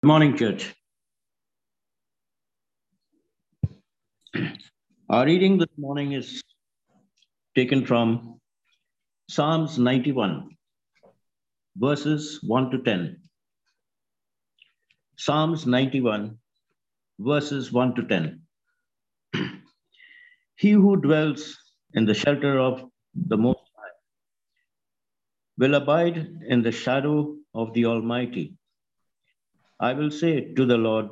[0.00, 0.76] Good morning, church.
[5.10, 6.40] Our reading this morning is
[7.56, 8.38] taken from
[9.28, 10.50] Psalms 91,
[11.76, 13.16] verses 1 to 10.
[15.16, 16.38] Psalms 91,
[17.18, 18.40] verses 1 to 10.
[20.54, 21.58] he who dwells
[21.94, 22.84] in the shelter of
[23.16, 23.98] the Most High
[25.58, 28.57] will abide in the shadow of the Almighty.
[29.80, 31.08] I will say to the Lord,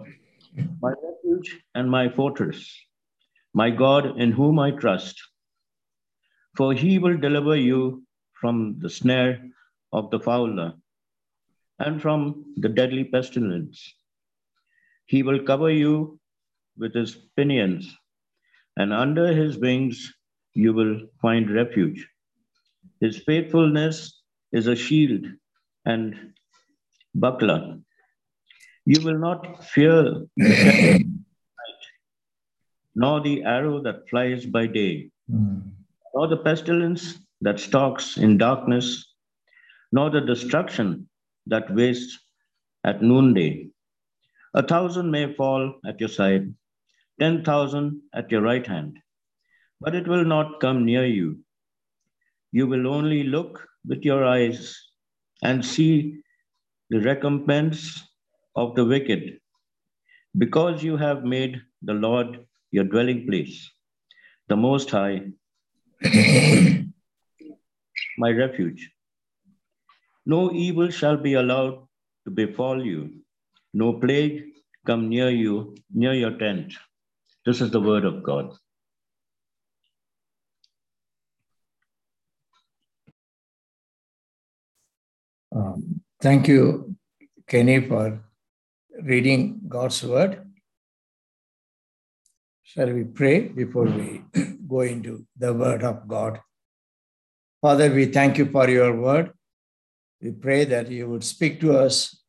[0.82, 2.74] my refuge and my fortress,
[3.54, 5.20] my God in whom I trust.
[6.56, 9.40] For he will deliver you from the snare
[9.92, 10.74] of the fowler
[11.78, 13.94] and from the deadly pestilence.
[15.06, 16.18] He will cover you
[16.76, 17.94] with his pinions,
[18.76, 20.12] and under his wings
[20.54, 22.08] you will find refuge.
[23.00, 25.26] His faithfulness is a shield
[25.84, 26.32] and
[27.14, 27.78] buckler.
[28.86, 30.02] You will not fear
[30.36, 31.82] the night,
[32.94, 35.72] nor the arrow that flies by day, Mm.
[36.14, 39.12] nor the pestilence that stalks in darkness,
[39.90, 41.08] nor the destruction
[41.46, 42.16] that wastes
[42.84, 43.68] at noonday.
[44.54, 46.54] A thousand may fall at your side,
[47.18, 49.00] ten thousand at your right hand,
[49.80, 51.40] but it will not come near you.
[52.52, 54.78] You will only look with your eyes
[55.42, 56.22] and see
[56.90, 58.05] the recompense
[58.56, 59.38] of the wicked,
[60.36, 63.70] because you have made the Lord your dwelling place,
[64.48, 65.30] the Most High,
[68.18, 68.90] my refuge.
[70.24, 71.86] No evil shall be allowed
[72.24, 73.20] to befall you,
[73.72, 74.44] no plague
[74.86, 76.72] come near you, near your tent.
[77.44, 78.52] This is the word of God.
[85.54, 86.96] Um, thank you,
[87.48, 88.20] Kenny, for
[89.02, 90.42] reading God's word.
[92.62, 94.22] Shall we pray before we
[94.68, 96.40] go into the word of God?
[97.60, 99.32] Father, we thank you for your word.
[100.20, 102.22] We pray that you would speak to us,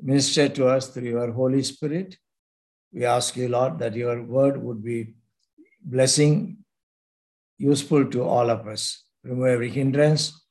[0.00, 2.16] minister to us through your Holy Spirit.
[2.92, 5.14] We ask you, Lord, that your word would be
[5.82, 6.58] blessing,
[7.58, 9.04] useful to all of us.
[9.24, 10.44] Remove every hindrance,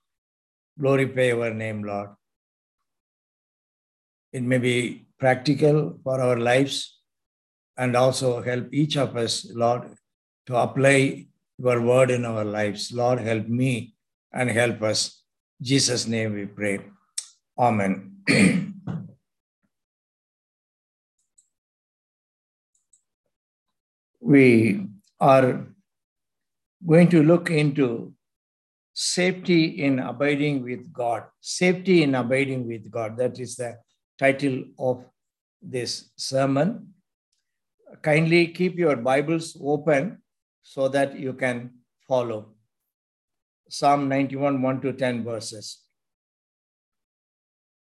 [0.79, 2.09] glorify your name, Lord.
[4.31, 6.75] It may be practical for our lives
[7.77, 9.83] and also help each of us, Lord,
[10.45, 11.25] to apply
[11.57, 12.91] your word in our lives.
[12.91, 13.95] Lord, help me
[14.31, 15.23] and help us.
[15.59, 16.79] In Jesus' name we pray.
[17.57, 18.17] Amen.
[24.19, 24.85] we
[25.19, 25.65] are
[26.85, 28.13] going to look into
[28.93, 31.23] safety in abiding with God.
[31.41, 33.17] Safety in abiding with God.
[33.17, 33.79] That is the
[34.19, 35.03] title of
[35.61, 36.93] this sermon.
[38.01, 40.21] Kindly keep your Bibles open
[40.61, 41.71] so that you can
[42.07, 42.53] follow.
[43.69, 45.81] Psalm 91, 1 to 10 verses.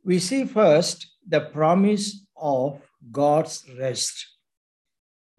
[0.05, 2.81] We see first the promise of
[3.11, 4.27] God's rest.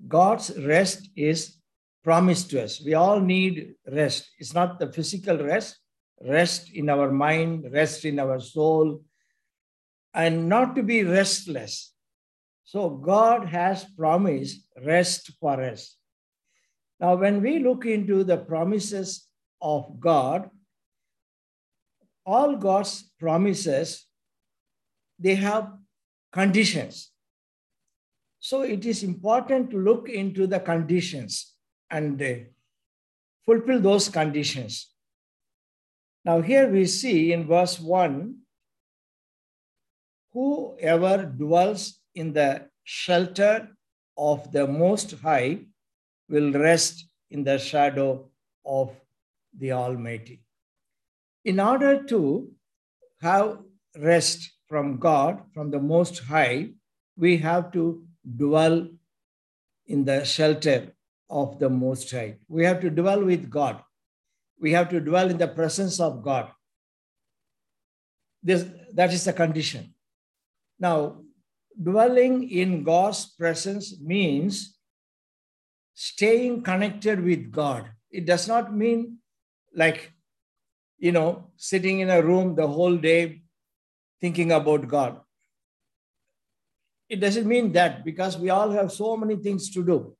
[0.08, 1.58] God's rest is
[2.04, 2.82] promised to us.
[2.84, 4.30] We all need rest.
[4.40, 5.78] It's not the physical rest,
[6.22, 9.02] rest in our mind, rest in our soul,
[10.14, 11.91] and not to be restless.
[12.72, 15.98] So God has promised rest for us.
[17.02, 19.28] Now, when we look into the promises
[19.62, 20.50] of God,
[22.26, 24.06] all God's promises,
[25.20, 25.74] they have
[26.32, 27.12] conditions.
[28.40, 31.54] So it is important to look into the conditions
[31.90, 32.36] and uh,
[33.46, 34.94] fulfill those conditions.
[36.24, 38.34] Now, here we see in verse 1
[40.32, 43.70] whoever dwells in the shelter
[44.18, 45.60] of the Most High
[46.30, 48.30] will rest in the shadow
[48.66, 48.92] of
[49.58, 50.44] the Almighty.
[51.46, 52.52] In order to
[53.22, 53.60] have
[53.98, 56.70] rest from God, from the Most High,
[57.18, 58.04] we have to
[58.38, 58.88] dwell
[59.88, 60.94] in the shelter
[61.30, 62.38] of the Most High.
[62.48, 63.82] We have to dwell with God.
[64.60, 66.52] We have to dwell in the presence of God.
[68.44, 69.94] This, that is the condition.
[70.80, 71.22] Now,
[71.82, 74.78] dwelling in God's presence means
[75.94, 77.90] staying connected with God.
[78.10, 79.18] It does not mean
[79.76, 80.12] like,
[80.98, 83.42] you know, sitting in a room the whole day
[84.20, 85.20] thinking about God.
[87.10, 90.16] It doesn't mean that because we all have so many things to do.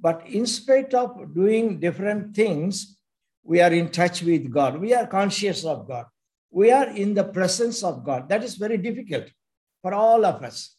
[0.00, 2.96] But in spite of doing different things,
[3.44, 4.80] we are in touch with God.
[4.80, 6.06] We are conscious of God.
[6.50, 8.28] We are in the presence of God.
[8.28, 9.26] That is very difficult
[9.82, 10.76] for all of us.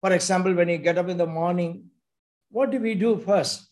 [0.00, 1.86] For example, when you get up in the morning,
[2.50, 3.68] what do we do first?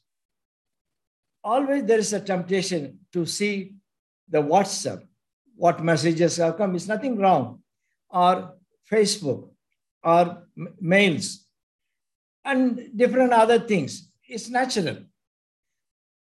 [1.43, 3.75] Always there is a temptation to see
[4.29, 5.07] the WhatsApp,
[5.57, 6.75] what messages have come.
[6.75, 7.63] It's nothing wrong.
[8.09, 8.55] Or
[8.91, 9.51] Facebook,
[10.03, 10.47] or
[10.81, 11.47] mails,
[12.45, 14.11] and different other things.
[14.29, 14.99] It's natural.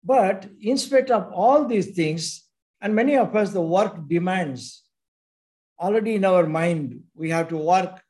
[0.04, 2.46] But in spite of all these things,
[2.82, 4.84] and many of us, the work demands
[5.80, 8.02] already in our mind, we have to work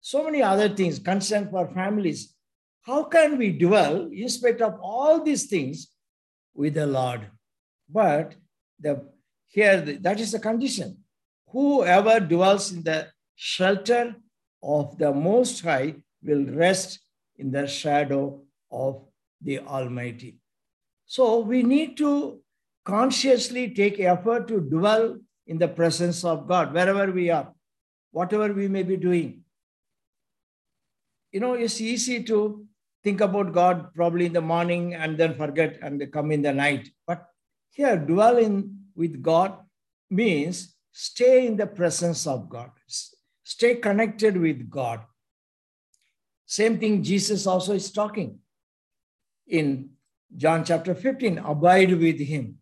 [0.00, 2.34] so many other things, concern for families.
[2.82, 5.88] How can we dwell in spite of all these things
[6.54, 7.28] with the Lord?
[7.88, 8.34] But
[8.80, 9.08] the
[9.48, 10.98] here that is the condition.
[11.48, 14.14] Whoever dwells in the shelter
[14.62, 17.00] of the Most High will rest
[17.36, 19.04] in the shadow of
[19.40, 20.36] the Almighty.
[21.06, 22.40] So we need to
[22.84, 27.52] consciously take effort to dwell in the presence of God wherever we are,
[28.10, 29.44] whatever we may be doing.
[31.32, 32.66] You know, it's easy to
[33.04, 36.88] think about God probably in the morning and then forget and come in the night.
[37.06, 37.26] But
[37.70, 39.58] here, dwelling with God
[40.10, 42.70] means stay in the presence of God,
[43.42, 45.00] stay connected with God.
[46.46, 48.38] Same thing Jesus also is talking
[49.46, 49.90] in
[50.36, 52.58] John chapter 15 abide with him.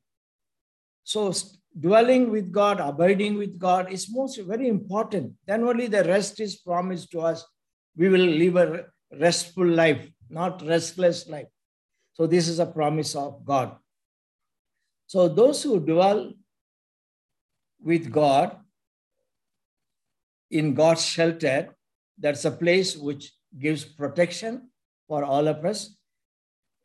[1.03, 1.33] So,
[1.79, 5.35] dwelling with God, abiding with God is most very important.
[5.47, 7.45] Then only the rest is promised to us.
[7.97, 8.87] We will live a
[9.19, 11.47] restful life, not restless life.
[12.13, 13.77] So, this is a promise of God.
[15.07, 16.33] So, those who dwell
[17.83, 18.57] with God
[20.51, 21.77] in God's shelter,
[22.19, 24.71] that's a place which gives protection
[25.09, 25.97] for all of us.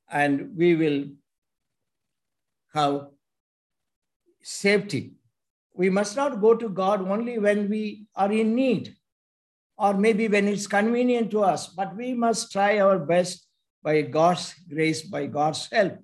[0.10, 1.06] And we will
[2.74, 3.08] have
[4.42, 5.14] safety.
[5.74, 8.96] We must not go to God only when we are in need
[9.82, 13.48] or maybe when it's convenient to us, but we must try our best
[13.82, 15.98] by God's grace, by God's help,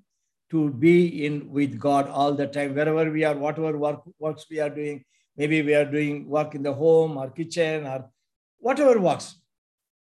[0.50, 4.59] to be in with God all the time, wherever we are, whatever work, works we
[4.59, 5.06] are doing.
[5.35, 8.09] Maybe we are doing work in the home or kitchen or
[8.57, 9.35] whatever works.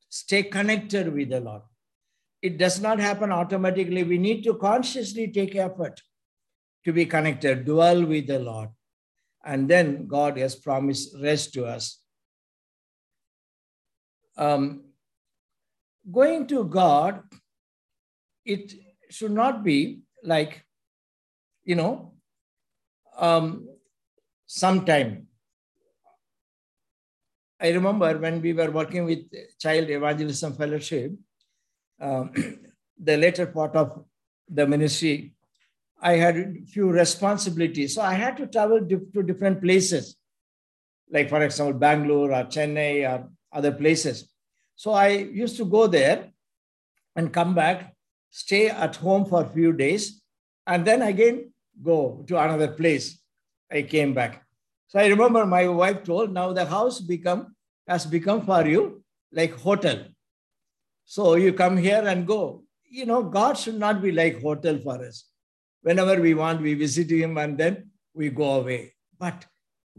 [0.09, 1.63] Stay connected with the Lord.
[2.43, 4.05] It does not happen automatically.
[4.05, 6.01] We need to consciously take effort
[6.85, 8.69] to be connected, dwell with the Lord.
[9.45, 12.04] And then God has promised rest to us.
[14.37, 14.85] Um,
[16.11, 17.23] going to God,
[18.45, 18.75] it
[19.11, 20.65] should not be like,
[21.65, 22.13] you know,
[23.17, 23.69] um,
[24.47, 25.29] sometime.
[27.61, 29.25] I remember when we were working with
[29.59, 31.13] Child Evangelism Fellowship,
[32.01, 32.33] um,
[32.99, 34.05] the later part of
[34.49, 35.35] the ministry,
[36.01, 37.95] I had few responsibilities.
[37.95, 40.17] So I had to travel to different places,
[41.11, 44.29] like, for example, Bangalore or Chennai or other places.
[44.77, 46.31] So I used to go there
[47.17, 47.95] and come back,
[48.31, 50.21] stay at home for a few days,
[50.67, 51.53] and then again
[51.83, 53.21] go to another place.
[53.71, 54.45] I came back.
[54.89, 57.55] So I remember my wife told, now the house become
[57.87, 59.03] has become for you
[59.33, 60.05] like hotel.
[61.05, 62.65] So you come here and go.
[62.89, 65.25] You know, God should not be like hotel for us.
[65.83, 68.95] Whenever we want, we visit him and then we go away.
[69.19, 69.45] But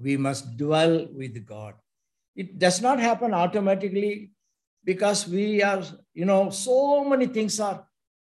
[0.01, 1.75] we must dwell with God.
[2.35, 4.31] It does not happen automatically
[4.83, 5.83] because we are,
[6.13, 7.85] you know, so many things are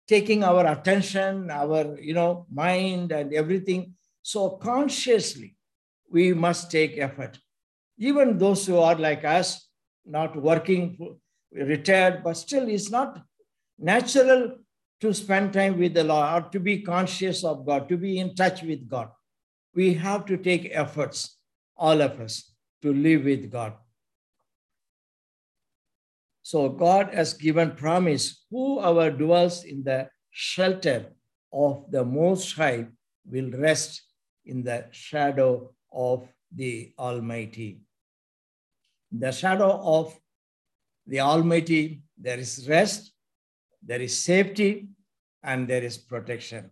[0.08, 3.96] taking our attention, our, you know, mind and everything.
[4.22, 5.56] So consciously,
[6.12, 7.40] we must take effort.
[7.98, 9.68] Even those who are like us,
[10.06, 11.18] not working,
[11.52, 13.22] retired, but still it's not
[13.80, 14.58] natural
[15.02, 18.36] to spend time with the Lord or to be conscious of God, to be in
[18.36, 19.10] touch with God.
[19.76, 21.38] We have to take efforts,
[21.76, 23.74] all of us, to live with God.
[26.44, 31.06] So God has given promise, whoever dwells in the shelter
[31.54, 32.88] of the Most High
[33.26, 34.04] will rest
[34.46, 37.80] in the shadow of the Almighty.
[39.10, 40.20] The shadow of
[41.08, 43.14] the Almighty, there is rest,
[43.82, 44.90] there is safety,
[45.44, 46.72] and there is protection.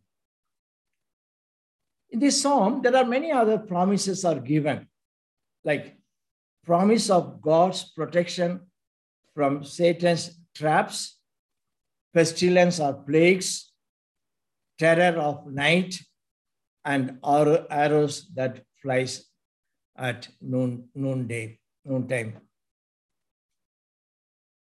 [2.09, 4.87] In this psalm, there are many other promises are given,
[5.63, 5.95] like
[6.65, 8.61] promise of God's protection
[9.33, 11.17] from Satan's traps,
[12.13, 13.71] pestilence or plagues,
[14.77, 15.99] terror of night,
[16.83, 19.25] and arrows that flies
[19.97, 22.39] at noon, noonday, noontime.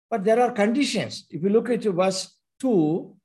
[0.09, 1.25] But there are conditions.
[1.29, 3.15] If you look at verse 2,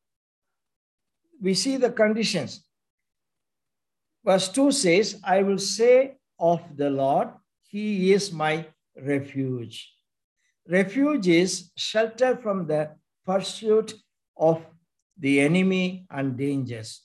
[1.41, 2.65] we see the conditions.
[4.25, 7.29] Verse 2 says, I will say of the Lord,
[7.65, 9.94] He is my refuge.
[10.69, 12.91] Refuge is shelter from the
[13.27, 13.95] pursuit
[14.37, 14.65] of
[15.19, 17.03] the enemy and dangers.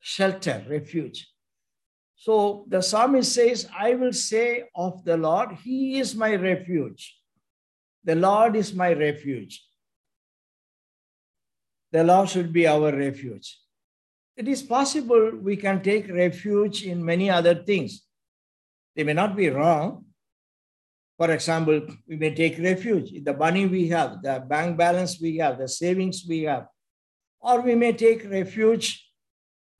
[0.00, 1.28] Shelter, refuge.
[2.16, 7.16] So the psalmist says, I will say of the Lord, He is my refuge.
[8.04, 9.62] The Lord is my refuge.
[11.92, 13.58] The Lord should be our refuge.
[14.36, 18.06] It is possible we can take refuge in many other things.
[18.96, 20.06] They may not be wrong,
[21.20, 25.36] for example, we may take refuge in the money we have, the bank balance we
[25.36, 26.66] have, the savings we have,
[27.42, 29.06] or we may take refuge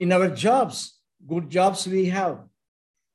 [0.01, 2.41] in our jobs, good jobs we have,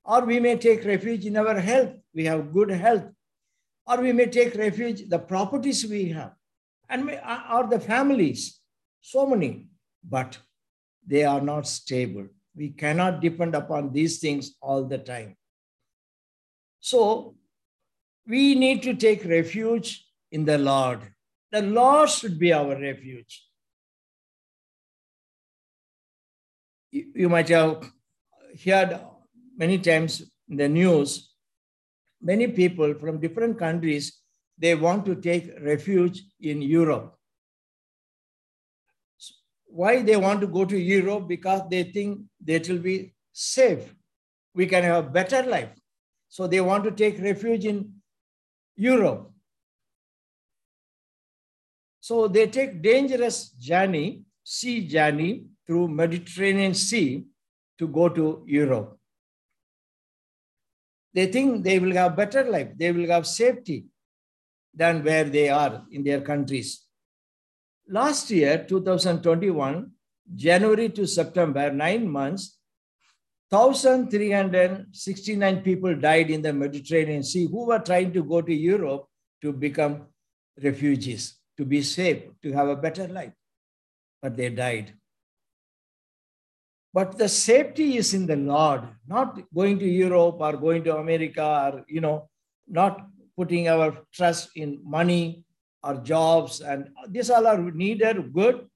[0.03, 3.05] or we may take refuge in our health, we have good health,
[3.85, 6.31] or we may take refuge the properties we have,
[6.89, 8.59] and may, uh, or the families,
[9.01, 9.67] so many,
[10.03, 10.39] but
[11.05, 12.25] they are not stable.
[12.55, 15.37] We cannot depend upon these things all the time.
[16.79, 17.35] So
[18.27, 20.99] we need to take refuge in the Lord.
[21.51, 23.43] The Lord should be our refuge.
[26.91, 27.91] You might have
[28.65, 28.99] heard
[29.57, 31.33] many times in the news,
[32.21, 34.21] many people from different countries,
[34.57, 37.15] they want to take refuge in Europe.
[39.65, 41.27] Why they want to go to Europe?
[41.27, 43.93] Because they think that will be safe.
[44.53, 45.71] We can have a better life.
[46.29, 47.94] So they want to take refuge in
[48.75, 49.31] Europe.
[51.99, 57.25] So they take dangerous journey, sea journey through Mediterranean Sea
[57.79, 58.97] to go to Europe.
[61.13, 63.85] They think they will have better life, they will have safety
[64.73, 66.83] than where they are in their countries.
[67.87, 69.91] Last year, 2021,
[70.35, 72.59] January to September, nine months,
[73.55, 79.05] 1,369 people died in the Mediterranean Sea who were trying to go to Europe
[79.41, 80.07] to become
[80.61, 83.31] refugees, to be safe, to have a better life.
[84.21, 84.93] But they died.
[86.93, 91.45] But the safety is in the Lord, not going to Europe or going to America
[91.45, 92.27] or, you know,
[92.67, 93.07] not
[93.37, 95.45] putting our trust in money
[95.83, 96.61] or jobs.
[96.61, 98.67] And these all are needed, good.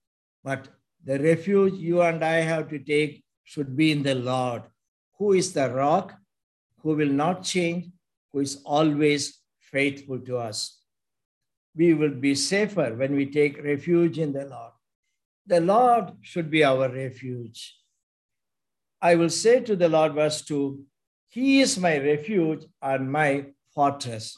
[0.44, 0.68] But
[1.04, 4.62] the refuge you and I have to take should be in the Lord,
[5.18, 6.14] who is the rock,
[6.84, 7.88] who will not change,
[8.32, 10.84] who is always faithful to us.
[11.76, 14.74] We will be safer when we take refuge in the Lord.
[15.48, 17.76] The Lord should be our refuge.
[19.02, 20.86] I will say to the Lord, verse 2,
[21.30, 24.38] He is my refuge and my fortress.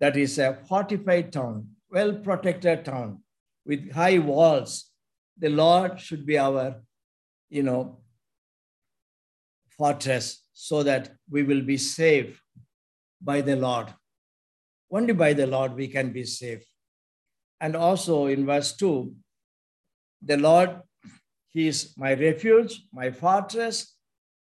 [0.00, 3.22] That is a fortified town, well protected town
[3.66, 4.86] with high walls.
[5.36, 6.80] The Lord should be our
[7.50, 7.98] you know,
[9.76, 12.42] fortress so that we will be safe
[13.20, 13.92] by the Lord.
[14.90, 16.64] Only by the Lord we can be safe.
[17.60, 19.14] And also in verse 2,
[20.22, 20.70] the Lord,
[21.48, 23.94] He is my refuge, my fortress,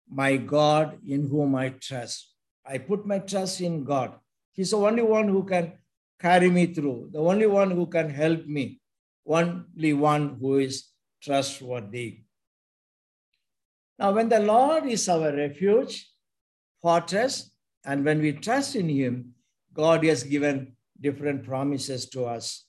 [0.09, 2.33] my God in whom I trust.
[2.65, 4.13] I put my trust in God.
[4.51, 5.73] He's the only one who can
[6.19, 8.81] carry me through, the only one who can help me,
[9.25, 10.87] only one who is
[11.21, 12.23] trustworthy.
[13.99, 16.09] Now, when the Lord is our refuge,
[16.81, 17.51] fortress,
[17.83, 19.33] and when we trust in Him,
[19.73, 22.65] God has given different promises to us.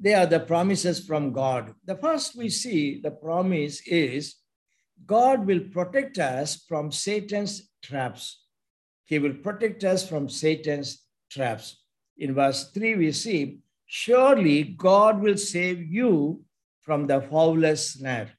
[0.00, 1.74] They are the promises from God.
[1.84, 4.36] The first we see, the promise is
[5.04, 8.44] God will protect us from Satan's traps.
[9.04, 11.82] He will protect us from Satan's traps.
[12.16, 16.44] In verse 3, we see, Surely God will save you
[16.80, 18.37] from the fowler's snare.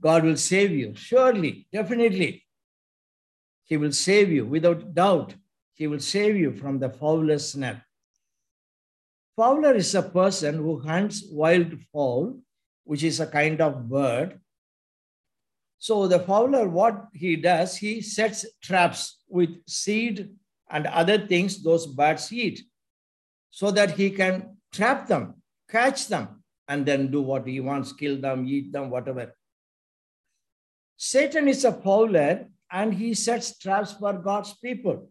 [0.00, 0.94] God will save you.
[0.94, 2.44] Surely, definitely.
[3.64, 5.34] He will save you without doubt.
[5.74, 7.82] He will save you from the fowler's net.
[9.36, 12.38] Fowler is a person who hunts wild fowl,
[12.84, 14.40] which is a kind of bird.
[15.78, 20.30] So the fowler, what he does, he sets traps with seed
[20.70, 22.62] and other things those birds eat
[23.50, 25.34] so that he can trap them,
[25.68, 29.34] catch them, and then do what he wants, kill them, eat them, whatever.
[30.96, 35.08] Satan is a fowler and he sets traps for God's people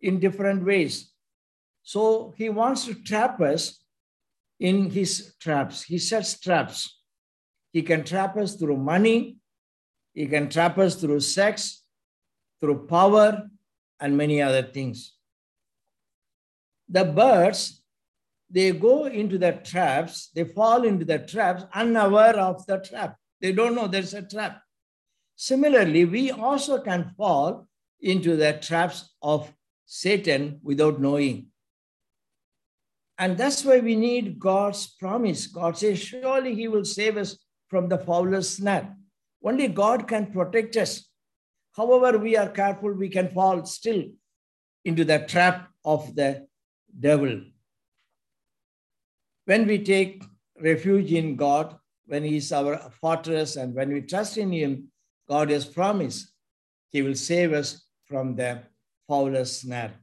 [0.00, 1.12] in different ways.
[1.82, 3.82] So he wants to trap us
[4.60, 5.82] in his traps.
[5.82, 7.00] He sets traps.
[7.72, 9.36] He can trap us through money,
[10.14, 11.84] he can trap us through sex,
[12.60, 13.48] through power,
[14.00, 15.14] and many other things.
[16.88, 17.82] The birds,
[18.50, 23.16] they go into the traps, they fall into the traps unaware of the trap.
[23.40, 24.62] They don't know there's a trap.
[25.40, 27.68] Similarly, we also can fall
[28.00, 29.54] into the traps of
[29.86, 31.46] Satan without knowing.
[33.18, 35.46] And that's why we need God's promise.
[35.46, 38.96] God says, Surely He will save us from the fowler's snare.
[39.44, 41.08] Only God can protect us.
[41.76, 44.02] However, we are careful, we can fall still
[44.84, 46.48] into the trap of the
[46.98, 47.42] devil.
[49.44, 50.24] When we take
[50.60, 51.76] refuge in God,
[52.06, 54.88] when He is our fortress, and when we trust in Him,
[55.28, 56.32] God has promised
[56.90, 58.62] He will save us from the
[59.06, 59.94] fowler's snare.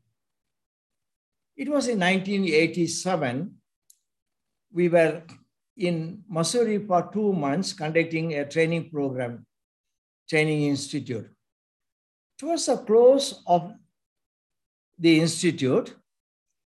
[1.58, 3.56] It was in 1987.
[4.74, 5.24] We were
[5.78, 9.46] in Missouri for two months conducting a training program,
[10.30, 11.30] training institute.
[12.38, 13.74] Towards the close of
[15.00, 15.96] the institute,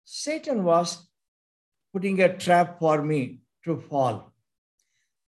[0.04, 1.08] Satan was
[1.94, 4.34] putting a trap for me to fall.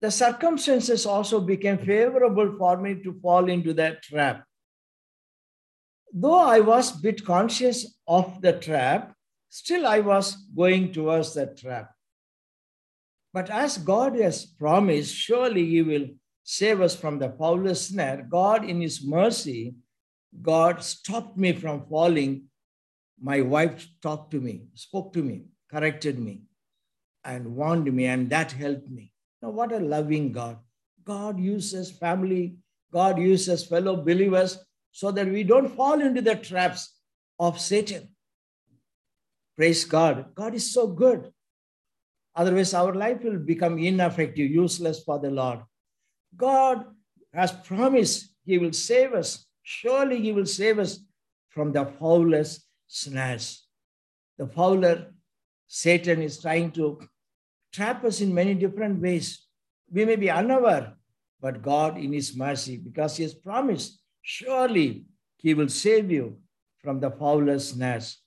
[0.01, 4.45] The circumstances also became favorable for me to fall into that trap.
[6.13, 9.13] Though I was a bit conscious of the trap,
[9.49, 11.91] still I was going towards that trap.
[13.33, 16.07] But as God has promised, surely He will
[16.43, 18.25] save us from the fowler's snare.
[18.27, 19.75] God, in His mercy,
[20.41, 22.45] God stopped me from falling.
[23.21, 26.43] My wife talked to me, spoke to me, corrected me,
[27.23, 29.11] and warned me, and that helped me.
[29.41, 30.57] Now, what a loving God.
[31.03, 32.57] God uses family,
[32.91, 34.59] God uses fellow believers
[34.91, 36.95] so that we don't fall into the traps
[37.39, 38.09] of Satan.
[39.55, 40.33] Praise God.
[40.35, 41.31] God is so good.
[42.35, 45.59] Otherwise, our life will become ineffective, useless for the Lord.
[46.35, 46.85] God
[47.33, 49.45] has promised He will save us.
[49.63, 50.99] Surely He will save us
[51.49, 53.65] from the fowler's snares.
[54.37, 55.13] The fowler,
[55.67, 56.99] Satan, is trying to
[57.71, 59.45] trap us in many different ways.
[59.91, 60.93] We may be unaware,
[61.41, 65.05] but God, in His mercy, because He has promised, surely
[65.37, 66.37] He will save you
[66.81, 68.17] from the fowler's snares.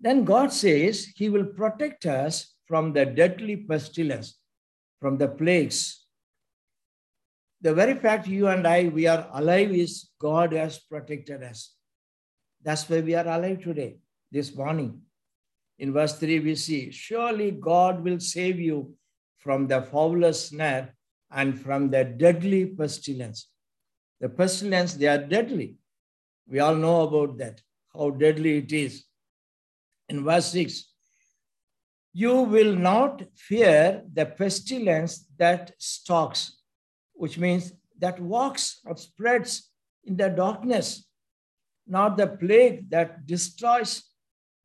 [0.00, 4.38] Then God says He will protect us from the deadly pestilence,
[5.00, 6.06] from the plagues.
[7.60, 11.74] The very fact you and I, we are alive is God has protected us.
[12.62, 13.98] That's why we are alive today,
[14.30, 15.02] this morning.
[15.80, 18.94] In verse 3, we see, Surely God will save you
[19.38, 20.94] from the fowler's snare
[21.30, 23.48] and from the deadly pestilence.
[24.20, 25.76] The pestilence, they are deadly.
[26.46, 27.60] We all know about that,
[27.92, 29.04] how deadly it is
[30.10, 30.90] in verse 6
[32.12, 36.58] you will not fear the pestilence that stalks,
[37.12, 39.70] which means that walks or spreads
[40.04, 41.06] in the darkness,
[41.86, 44.02] not the plague that destroys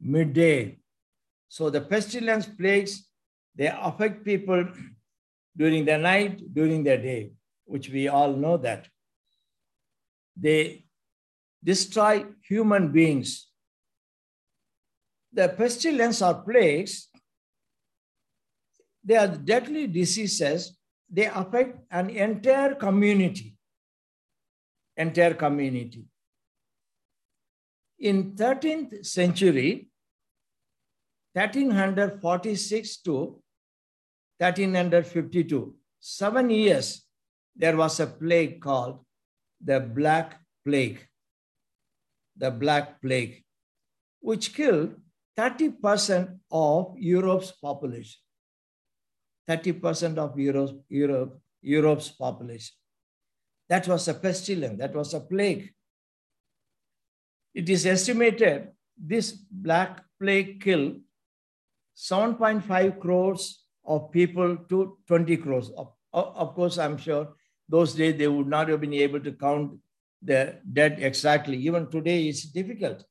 [0.01, 0.79] midday.
[1.47, 3.07] So the pestilence plagues,
[3.55, 4.67] they affect people
[5.57, 7.31] during the night, during the day,
[7.65, 8.87] which we all know that.
[10.35, 10.85] They
[11.63, 13.47] destroy human beings
[15.35, 17.09] the pestilence or plagues,
[19.03, 20.75] they are deadly diseases.
[21.09, 23.55] They affect an entire community.
[24.97, 26.05] Entire community.
[27.99, 29.89] In 13th century,
[31.35, 33.41] 1346 to
[34.37, 37.05] 1352, seven years,
[37.55, 38.99] there was a plague called
[39.63, 41.05] the Black Plague.
[42.37, 43.43] The Black Plague,
[44.19, 44.95] which killed
[45.37, 48.19] 30% of Europe's population.
[49.49, 52.75] 30% of Europe, Europe, Europe's population.
[53.69, 55.73] That was a pestilence, that was a plague.
[57.53, 60.99] It is estimated this black plague killed
[61.95, 65.69] 7.5 crores of people to 20 crores.
[65.77, 67.29] Of, of course, I'm sure
[67.67, 69.79] those days they would not have been able to count
[70.21, 71.57] the dead exactly.
[71.57, 73.03] Even today, it's difficult.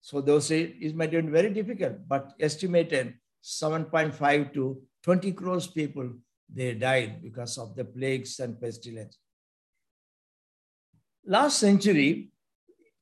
[0.00, 6.10] So those say it might be very difficult, but estimated 7.5 to 20 crores people,
[6.52, 9.18] they died because of the plagues and pestilence.
[11.26, 12.30] Last century,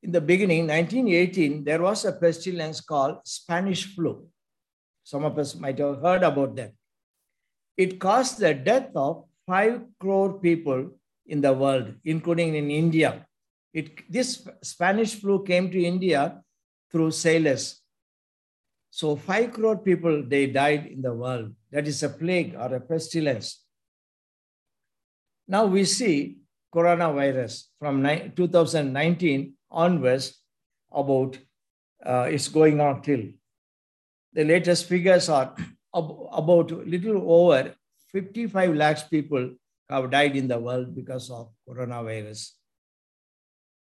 [0.01, 4.27] in the beginning, 1918, there was a pestilence called Spanish flu.
[5.03, 6.73] Some of us might have heard about that.
[7.77, 10.91] It caused the death of 5 crore people
[11.25, 13.25] in the world, including in India.
[13.73, 16.41] It, this Spanish flu came to India
[16.91, 17.81] through sailors.
[18.91, 21.53] So five crore people, they died in the world.
[21.71, 23.63] That is a plague or a pestilence.
[25.47, 26.37] Now we see
[26.73, 28.03] coronavirus from
[28.35, 30.39] 2019 onwards
[30.91, 31.37] about
[32.05, 33.23] uh, it's going on till.
[34.33, 35.55] The latest figures are
[35.93, 37.73] about little over
[38.11, 39.51] 55 lakhs people
[39.89, 42.51] have died in the world because of coronavirus.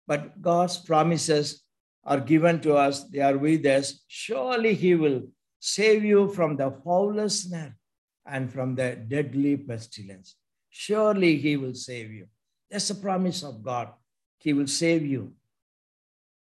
[0.07, 1.63] But God's promises
[2.03, 4.03] are given to us, they are with us.
[4.07, 5.23] Surely he will
[5.59, 7.77] save you from the fowler's snare
[8.25, 10.35] and from the deadly pestilence.
[10.69, 12.27] Surely he will save you.
[12.69, 13.89] That's the promise of God.
[14.37, 15.33] He will save you.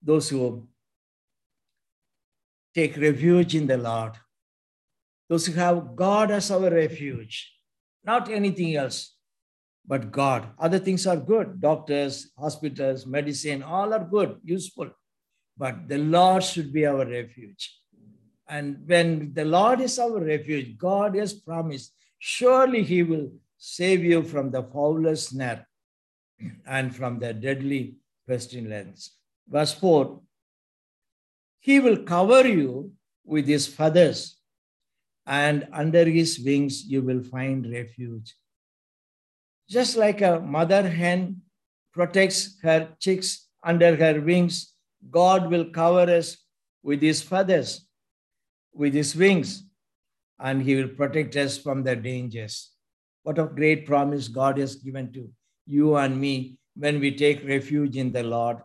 [0.02, 0.68] Those who
[2.76, 4.14] take refuge in the Lord,
[5.30, 7.52] those who have God as our refuge,
[8.04, 9.16] not anything else,
[9.88, 10.48] but God.
[10.60, 11.62] Other things are good.
[11.62, 14.90] Doctors, hospitals, medicine, all are good, useful.
[15.58, 17.80] But the Lord should be our refuge.
[18.48, 24.22] And when the Lord is our refuge, God has promised, surely He will save you
[24.24, 25.68] from the fowler's snare
[26.68, 27.96] and from the deadly
[28.28, 29.18] pestilence.
[29.48, 30.20] Verse 4
[31.68, 32.92] He will cover you
[33.24, 34.20] with His feathers,
[35.26, 38.36] and under His wings you will find refuge.
[39.70, 41.42] Just like a mother hen
[41.92, 44.74] protects her chicks under her wings,
[45.10, 46.38] God will cover us
[46.84, 47.86] with His feathers
[48.76, 49.64] with his wings
[50.40, 52.72] and he will protect us from the dangers.
[53.24, 55.30] What a great promise God has given to
[55.66, 58.58] you and me when we take refuge in the Lord.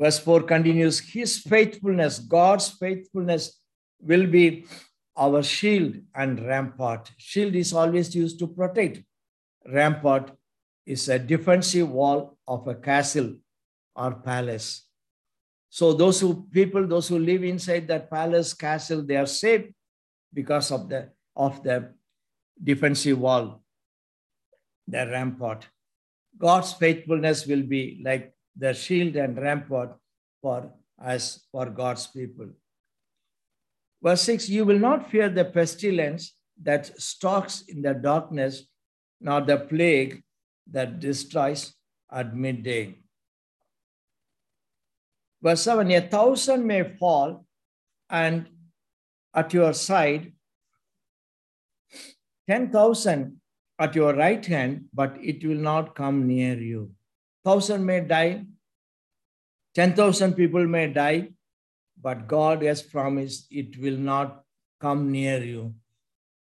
[0.00, 3.60] Verse 4 continues His faithfulness, God's faithfulness,
[4.00, 4.64] will be
[5.16, 7.10] our shield and rampart.
[7.18, 9.02] Shield is always used to protect.
[9.70, 10.32] Rampart
[10.86, 13.34] is a defensive wall of a castle
[13.94, 14.86] or palace.
[15.68, 19.66] So those who people, those who live inside that palace castle, they are safe
[20.32, 21.92] because of the of the
[22.62, 23.62] defensive wall,
[24.88, 25.68] the rampart.
[26.38, 29.96] God's faithfulness will be like the shield and rampart
[30.42, 30.70] for
[31.02, 32.48] us, for God's people.
[34.02, 38.64] Verse 6 You will not fear the pestilence that stalks in the darkness,
[39.20, 40.22] nor the plague
[40.70, 41.72] that destroys
[42.12, 42.98] at midday.
[45.42, 47.46] Verse 7 A thousand may fall
[48.10, 48.46] and
[49.34, 50.32] at your side,
[52.48, 53.40] 10,000
[53.78, 56.90] at your right hand, but it will not come near you.
[57.44, 58.44] Thousand may die,
[59.74, 61.30] 10,000 people may die,
[62.00, 64.44] but God has promised it will not
[64.80, 65.74] come near you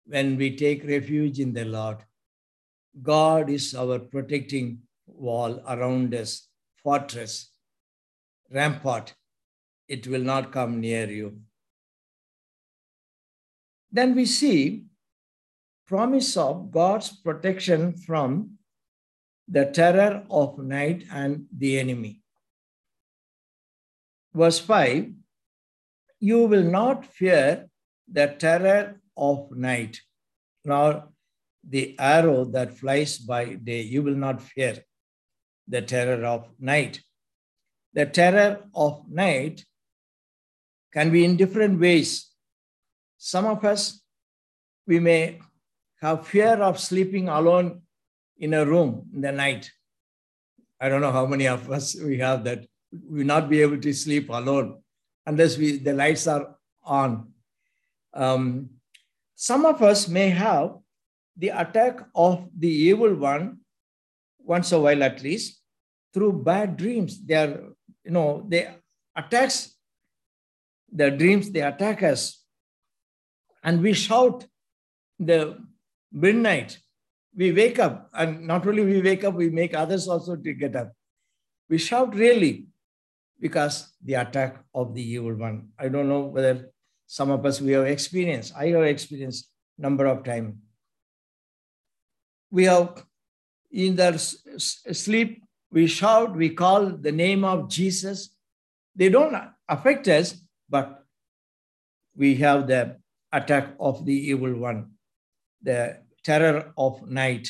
[0.06, 1.98] when we take refuge in the Lord.
[3.02, 6.48] God is our protecting wall around us,
[6.84, 7.50] fortress
[8.52, 9.14] rampart,
[9.88, 11.40] it will not come near you.
[13.92, 14.86] Then we see
[15.88, 18.59] promise of God's protection from
[19.50, 22.22] the terror of night and the enemy.
[24.34, 25.12] Verse 5
[26.20, 27.68] You will not fear
[28.12, 30.02] the terror of night,
[30.64, 31.10] nor
[31.68, 33.82] the arrow that flies by day.
[33.82, 34.84] You will not fear
[35.68, 37.02] the terror of night,
[37.94, 39.66] the terror of night
[40.92, 42.28] can be in different ways.
[43.18, 44.02] Some of us,
[44.88, 45.40] we may
[46.02, 47.82] have fear of sleeping alone
[48.40, 49.72] in a room in the night.
[50.80, 52.66] I don't know how many of us we have that.
[52.92, 54.82] We will not be able to sleep alone
[55.26, 57.32] unless we, the lights are on.
[58.14, 58.70] Um,
[59.36, 60.78] some of us may have
[61.38, 63.60] the attack of the evil one
[64.40, 65.62] once a while at least
[66.14, 67.24] through bad dreams.
[67.24, 67.70] They are
[68.10, 68.68] you know, they
[69.16, 69.76] attacks
[70.92, 72.44] the dreams, they attack us.
[73.64, 74.46] And we shout
[75.20, 75.58] the
[76.12, 76.80] midnight.
[77.40, 80.76] We wake up, and not only we wake up, we make others also to get
[80.76, 80.92] up.
[81.70, 82.68] We shout really
[83.40, 85.70] because the attack of the evil one.
[85.80, 86.70] I don't know whether
[87.08, 88.54] some of us we have experienced.
[88.58, 89.48] I have experienced
[89.78, 90.58] number of time.
[92.52, 93.06] We have
[93.72, 98.36] in the sleep we shout, we call the name of Jesus.
[98.98, 99.34] They don't
[99.70, 100.36] affect us,
[100.68, 101.06] but
[102.18, 102.98] we have the
[103.32, 104.92] attack of the evil one,
[105.62, 107.50] the terror of night.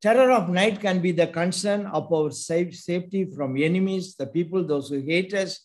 [0.00, 4.66] Terror of night can be the concern of our safe, safety from enemies, the people,
[4.66, 5.60] those who hate us,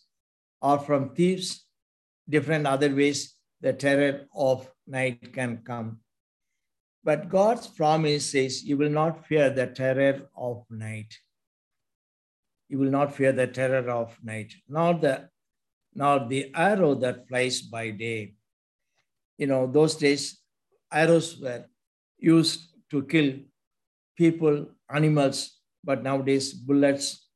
[0.61, 1.65] or from thieves,
[2.29, 5.99] different other ways the terror of night can come.
[7.03, 11.17] But God's promise says, You will not fear the terror of night.
[12.69, 15.29] You will not fear the terror of night, nor the
[15.95, 18.35] nor the arrow that flies by day.
[19.37, 20.39] You know, those days,
[20.91, 21.65] arrows were
[22.17, 23.33] used to kill
[24.17, 27.27] people, animals, but nowadays, bullets.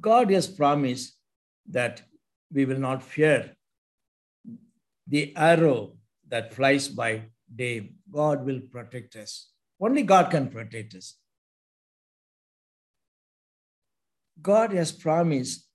[0.00, 1.16] God has promised
[1.68, 2.02] that
[2.52, 3.54] we will not fear
[5.06, 5.92] the arrow
[6.28, 7.22] that flies by
[7.54, 7.90] day.
[8.10, 9.50] God will protect us.
[9.80, 11.16] Only God can protect us.
[14.40, 15.66] God has promised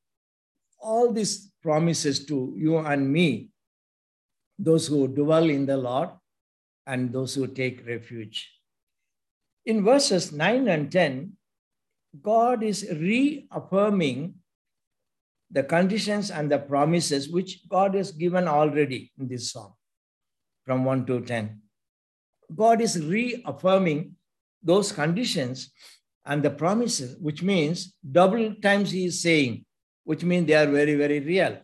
[0.80, 3.50] all these promises to you and me,
[4.58, 6.10] those who dwell in the Lord
[6.88, 8.50] and those who take refuge.
[9.66, 11.34] In verses 9 and 10,
[12.22, 14.36] God is reaffirming
[15.52, 19.74] the conditions and the promises which God has given already in this psalm
[20.66, 21.62] from 1 to 10.
[22.56, 24.16] God is reaffirming
[24.64, 25.72] those conditions
[26.26, 29.66] and the promises, which means double times he is saying,
[30.06, 31.58] which means they are very, very real.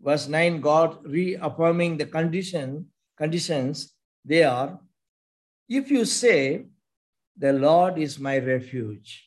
[0.00, 2.86] Verse 9, God reaffirming the condition,
[3.16, 4.78] conditions, they are,
[5.68, 6.66] if you say,
[7.36, 9.24] the Lord is my refuge,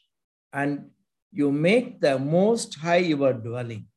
[0.51, 0.89] and
[1.31, 3.87] you make the most high your dwelling.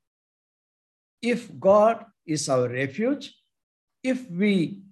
[1.20, 3.34] If God is our refuge,
[4.02, 4.82] if we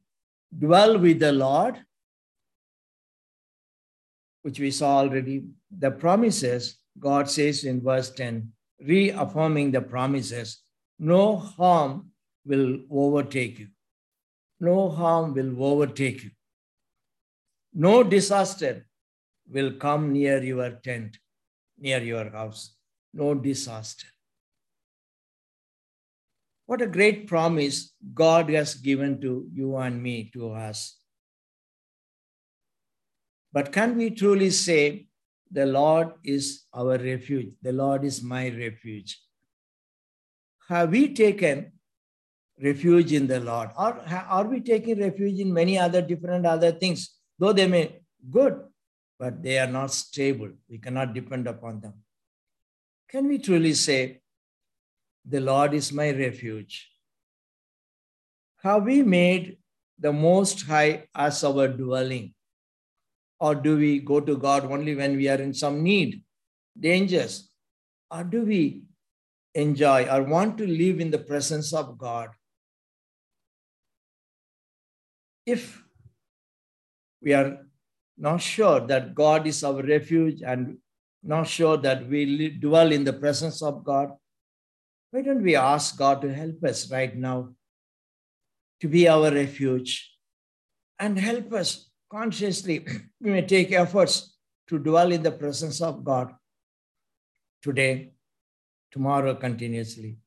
[0.57, 1.79] dwell with the Lord,
[4.43, 10.63] which we saw already, the promises, God says in verse 10, reaffirming the promises,
[10.99, 12.11] no harm
[12.45, 13.69] will overtake you.
[14.63, 16.31] No harm will overtake you.
[17.75, 18.87] No disaster
[19.51, 21.19] will come near your tent,
[21.77, 22.77] near your house.
[23.13, 24.07] No disaster.
[26.67, 30.97] What a great promise God has given to you and me, to us.
[33.53, 35.09] But can we truly say,
[35.51, 37.49] the Lord is our refuge?
[37.63, 39.21] The Lord is my refuge.
[40.69, 41.73] Have we taken
[42.63, 43.71] refuge in the Lord?
[43.77, 47.19] Or are we taking refuge in many other different other things?
[47.39, 48.61] Though they may good,
[49.19, 50.51] but they are not stable.
[50.69, 51.95] We cannot depend upon them.
[53.09, 54.21] Can we truly say,
[55.25, 56.89] the Lord is my refuge?
[58.63, 59.59] Have we made
[59.99, 62.35] the Most High as our dwelling?
[63.39, 66.23] Or do we go to God only when we are in some need,
[66.79, 67.51] dangers?
[68.11, 68.83] Or do we
[69.55, 72.31] enjoy or want to live in the presence of God?
[75.47, 75.83] If
[77.21, 77.59] we are
[78.17, 80.79] not sure that God is our refuge and
[81.23, 84.13] not sure that we dwell in the presence of God,
[85.11, 87.51] why don't we ask God to help us right now
[88.81, 90.11] to be our refuge
[90.99, 92.87] and help us consciously,
[93.21, 94.37] we may take efforts
[94.69, 96.35] to dwell in the presence of God
[97.63, 98.13] today,
[98.91, 100.19] tomorrow, continuously.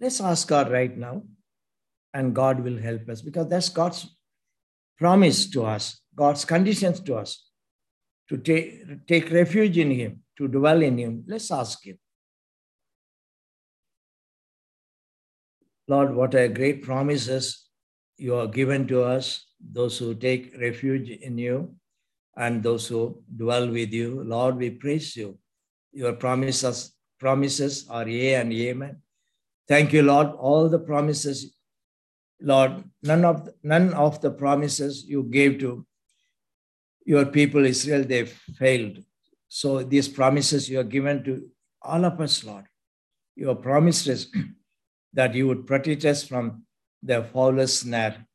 [0.00, 1.22] Let's ask God right now,
[2.16, 4.06] and God will help us because that's God's
[4.98, 7.46] promise to us, God's conditions to us
[8.28, 11.24] to take, take refuge in Him, to dwell in Him.
[11.26, 11.98] Let's ask Him.
[15.88, 17.66] Lord, what a great promises
[18.16, 21.74] you are given to us those who take refuge in you,
[22.36, 24.22] and those who dwell with you.
[24.24, 25.38] Lord, we praise you.
[25.92, 28.96] Your promises, promises are yea and amen.
[29.68, 30.28] Thank you, Lord.
[30.38, 31.55] All the promises,
[32.40, 35.86] Lord, none of none of the promises you gave to
[37.04, 39.02] your people Israel, they failed.
[39.48, 41.48] So these promises you are given to
[41.80, 42.64] all of us, Lord.
[43.36, 44.26] You have promised us
[45.14, 46.64] that you would protect us from
[47.02, 48.26] the fowler's snare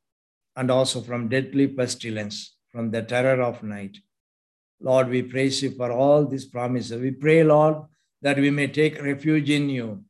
[0.56, 3.98] and also from deadly pestilence, from the terror of night.
[4.80, 7.00] Lord, we praise you for all these promises.
[7.00, 7.84] We pray, Lord,
[8.22, 10.04] that we may take refuge in you.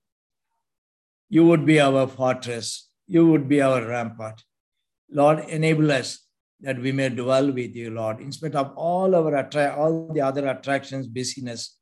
[1.30, 4.44] You would be our fortress, you would be our rampart.
[5.10, 6.26] Lord, enable us
[6.62, 10.22] that we may dwell with you, Lord, in spite of all our attra- all the
[10.22, 11.78] other attractions, busyness,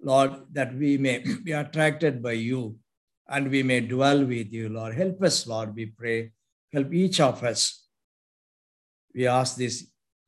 [0.00, 2.76] Lord, that we may be attracted by you
[3.28, 4.94] and we may dwell with you, Lord.
[4.94, 6.32] Help us, Lord, we pray.
[6.72, 7.82] Help each of us
[9.14, 9.86] we ask this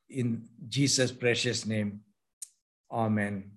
[0.09, 2.01] in Jesus' precious name.
[2.91, 3.51] Amen.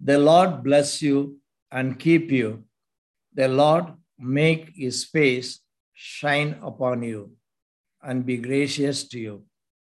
[0.00, 1.38] The Lord bless you
[1.72, 2.64] and keep you.
[3.34, 3.86] The Lord
[4.18, 5.60] make his face
[5.92, 7.32] shine upon you
[8.02, 9.44] and be gracious to you.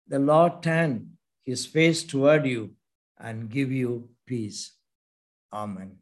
[0.08, 2.72] The Lord turn his face toward you
[3.18, 4.74] and give you peace.
[5.54, 5.98] Amen.